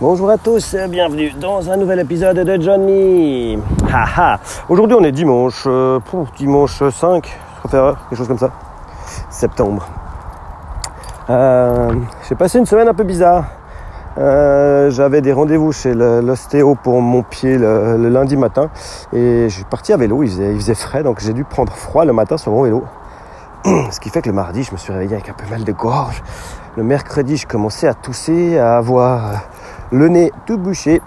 [0.00, 3.58] Bonjour à tous, bienvenue dans un nouvel épisode de John Me.
[3.92, 4.38] Haha.
[4.68, 8.52] Aujourd'hui on est dimanche, euh, pour dimanche 5, je préfère quelque chose comme ça,
[9.28, 9.88] septembre.
[11.28, 11.92] Euh,
[12.28, 13.46] J'ai passé une semaine un peu bizarre.
[14.18, 18.70] Euh, J'avais des rendez-vous chez l'ostéo pour mon pied le, lundi matin
[19.12, 21.72] et je suis parti à vélo, il faisait, il faisait frais donc j'ai dû prendre
[21.72, 22.84] froid le matin sur mon vélo.
[23.90, 25.72] Ce qui fait que le mardi je me suis réveillé avec un peu mal de
[25.72, 26.22] gorge.
[26.76, 29.36] Le mercredi je commençais à tousser, à avoir euh,
[29.90, 31.00] le nez tout bouché.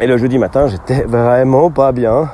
[0.00, 2.30] Et le jeudi matin, j'étais vraiment pas bien.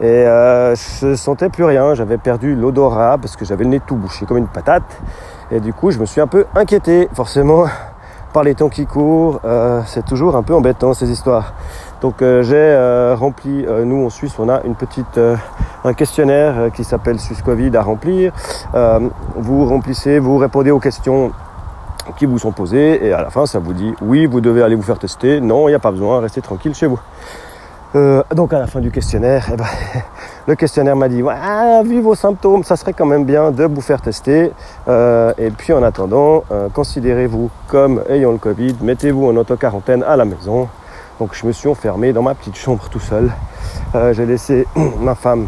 [0.00, 1.94] Et euh, je sentais plus rien.
[1.94, 5.00] J'avais perdu l'odorat parce que j'avais le nez tout bouché comme une patate.
[5.50, 7.64] Et du coup, je me suis un peu inquiété, forcément,
[8.32, 9.40] par les temps qui courent.
[9.44, 11.54] Euh, c'est toujours un peu embêtant ces histoires.
[12.02, 15.36] Donc euh, j'ai euh, rempli, euh, nous en Suisse, on a une petite, euh,
[15.84, 18.32] un questionnaire qui s'appelle Suisse Covid à remplir.
[19.36, 21.32] Vous remplissez, vous répondez aux questions
[22.16, 24.74] qui vous sont posées et à la fin ça vous dit oui vous devez aller
[24.74, 27.00] vous faire tester, non il n'y a pas besoin, restez tranquille chez vous.
[27.94, 29.64] Euh, donc à la fin du questionnaire, eh ben,
[30.46, 33.80] le questionnaire m'a dit Ah, vu vos symptômes, ça serait quand même bien de vous
[33.80, 34.52] faire tester.
[34.88, 40.16] Euh, et puis en attendant, euh, considérez-vous comme ayant le Covid, mettez-vous en auto-quarantaine à
[40.16, 40.68] la maison.
[41.18, 43.30] Donc je me suis enfermé dans ma petite chambre tout seul.
[44.12, 44.66] J'ai laissé
[45.00, 45.46] ma femme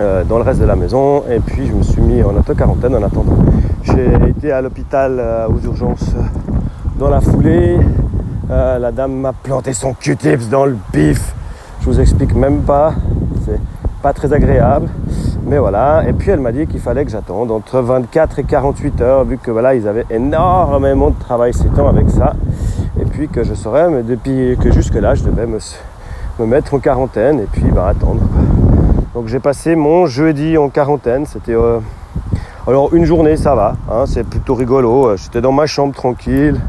[0.00, 2.96] euh, dans le reste de la maison et puis je me suis mis en auto-quarantaine
[2.96, 3.36] en attendant.
[3.84, 6.22] J'ai été à l'hôpital euh, aux urgences euh,
[6.98, 7.78] dans la foulée.
[8.48, 11.34] La dame m'a planté son Q-tips dans le bif.
[11.80, 12.94] Je vous explique même pas.
[13.44, 13.60] C'est
[14.02, 14.88] pas très agréable.
[15.46, 16.04] Mais voilà.
[16.08, 19.38] Et puis elle m'a dit qu'il fallait que j'attende entre 24 et 48 heures, vu
[19.38, 22.34] que voilà, ils avaient énormément de travail ces temps avec ça.
[23.00, 25.58] Et puis que je saurais, mais depuis que jusque-là, je devais me,
[26.38, 28.22] me mettre en quarantaine et puis bah, attendre.
[29.14, 31.24] Donc j'ai passé mon jeudi en quarantaine.
[31.26, 31.78] C'était euh,
[32.66, 33.74] alors une journée, ça va.
[33.90, 35.08] hein, c'est plutôt rigolo.
[35.10, 36.60] Euh, J'étais dans ma chambre tranquille.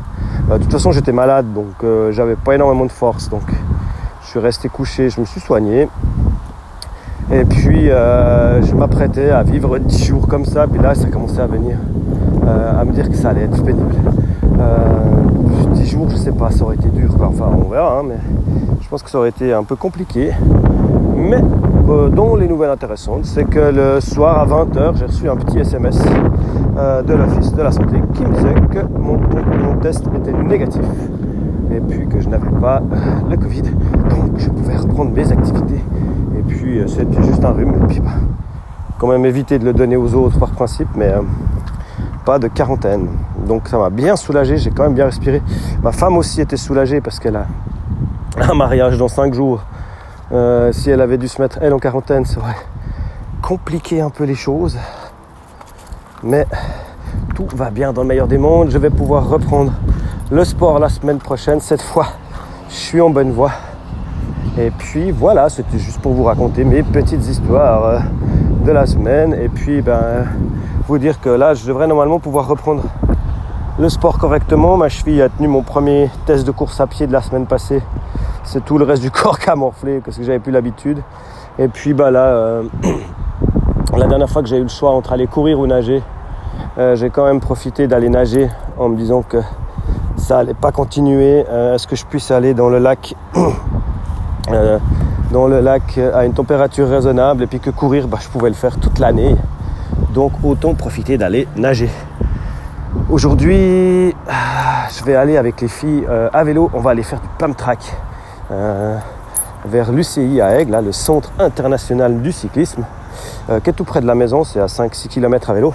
[0.51, 3.29] Euh, de toute façon, j'étais malade, donc j'avais pas énormément de force.
[3.29, 3.43] Donc
[4.21, 5.09] je suis resté couché.
[5.09, 5.87] Je me suis soigné.
[7.31, 10.67] Et puis je m'apprêtais à vivre 10 jours comme ça.
[10.67, 11.77] Puis là, ça commençait à venir,
[12.47, 13.95] à me dire que ça allait être pénible.
[14.59, 17.09] Euh, 10 jours, je sais pas, ça aurait été dur.
[17.19, 17.99] Enfin, on verra.
[17.99, 18.17] hein, mais
[18.81, 20.31] je pense que ça aurait été un peu compliqué.
[21.15, 21.41] Mais
[21.87, 25.59] euh, dont les nouvelles intéressantes, c'est que le soir à 20h, j'ai reçu un petit
[25.59, 26.01] SMS
[26.77, 29.17] euh, de l'Office de la Santé qui me disait que mon,
[29.81, 30.81] test était négatif
[31.71, 33.61] et puis que je n'avais pas euh, le Covid,
[34.09, 35.83] donc je pouvais reprendre mes activités.
[36.39, 38.11] Et puis c'était juste un rhume, et puis bah,
[38.97, 41.13] quand même éviter de le donner aux autres par principe, mais
[42.25, 43.07] pas de quarantaine.
[43.47, 45.41] Donc ça m'a bien soulagé, j'ai quand même bien respiré.
[45.83, 47.45] Ma femme aussi était soulagée parce qu'elle a
[48.41, 49.63] un mariage dans 5 jours.
[50.31, 52.55] Euh, si elle avait dû se mettre elle en quarantaine, ça aurait
[53.41, 54.77] compliqué un peu les choses.
[56.23, 56.47] Mais
[57.35, 58.71] tout va bien dans le meilleur des mondes.
[58.71, 59.71] Je vais pouvoir reprendre
[60.31, 61.59] le sport la semaine prochaine.
[61.59, 62.07] Cette fois,
[62.69, 63.51] je suis en bonne voie.
[64.57, 67.99] Et puis voilà, c'était juste pour vous raconter mes petites histoires euh,
[68.65, 69.33] de la semaine.
[69.33, 70.25] Et puis ben,
[70.87, 72.83] vous dire que là, je devrais normalement pouvoir reprendre
[73.77, 74.75] le sport correctement.
[74.77, 77.83] Ma cheville a tenu mon premier test de course à pied de la semaine passée.
[78.45, 81.01] C'est tout le reste du corps qui a morflé parce que j'avais plus l'habitude.
[81.57, 82.63] Et puis bah là, euh,
[83.97, 86.03] la dernière fois que j'ai eu le choix entre aller courir ou nager,
[86.77, 89.37] euh, j'ai quand même profité d'aller nager en me disant que
[90.17, 91.45] ça allait pas continuer.
[91.49, 93.15] Euh, Est-ce que je puisse aller dans le lac,
[95.31, 98.55] dans le lac à une température raisonnable et puis que courir, bah, je pouvais le
[98.55, 99.35] faire toute l'année.
[100.13, 101.89] Donc autant profiter d'aller nager.
[103.09, 104.15] Aujourd'hui,
[104.89, 106.69] je vais aller avec les filles à vélo.
[106.73, 107.57] On va aller faire du pump
[108.51, 108.97] euh,
[109.65, 112.83] vers l'UCI à Aigle, le Centre international du cyclisme,
[113.49, 114.43] euh, qui est tout près de la maison.
[114.43, 115.73] C'est à 5-6 km à vélo.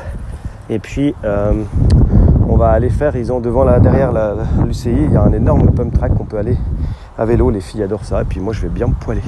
[0.69, 1.53] Et puis, euh,
[2.49, 4.13] on va aller faire, ils ont devant, là, derrière
[4.65, 6.57] l'UCI, il y a un énorme pump track qu'on peut aller
[7.19, 7.51] à vélo.
[7.51, 8.23] Les filles adorent ça.
[8.23, 9.23] Et puis moi, je vais bien me poiler.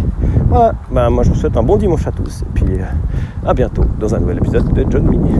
[0.48, 0.74] Voilà.
[0.90, 2.42] Ben, moi, je vous souhaite un bon dimanche à tous.
[2.42, 2.78] Et puis,
[3.44, 5.34] à bientôt dans un nouvel épisode de John Mini.